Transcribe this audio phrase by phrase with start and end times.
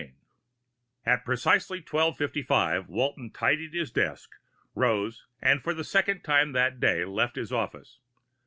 [0.01, 0.11] IV
[1.05, 4.31] At precisely 1255 Walton tidied his desk,
[4.73, 7.99] rose and for the second time that day, left his office.